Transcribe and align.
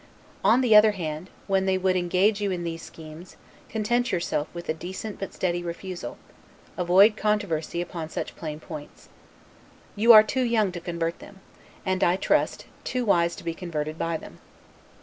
On 0.43 0.61
the 0.61 0.75
other 0.75 0.93
hand, 0.93 1.29
when 1.45 1.67
they 1.67 1.77
would 1.77 1.95
engage 1.95 2.41
you 2.41 2.49
in 2.49 2.63
these 2.63 2.81
schemes, 2.81 3.37
content 3.69 4.11
yourself 4.11 4.47
with 4.51 4.67
a 4.67 4.73
decent 4.73 5.19
but 5.19 5.31
steady 5.31 5.61
refusal; 5.61 6.17
avoid 6.75 7.15
controversy 7.15 7.81
upon 7.81 8.09
such 8.09 8.35
plain 8.35 8.59
points. 8.59 9.09
You 9.95 10.11
are 10.11 10.23
too 10.23 10.41
young 10.41 10.71
to 10.71 10.79
convert 10.81 11.19
them; 11.19 11.41
and, 11.85 12.03
I 12.03 12.15
trust, 12.15 12.65
too 12.83 13.05
wise 13.05 13.35
to 13.35 13.43
be 13.43 13.53
converted 13.53 13.99
by 13.99 14.17
them. 14.17 14.39